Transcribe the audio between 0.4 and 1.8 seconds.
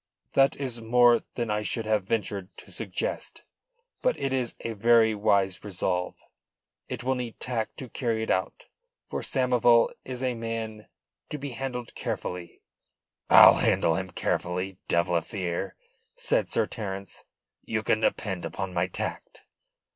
is more than I